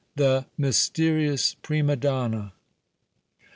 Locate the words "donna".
1.95-2.53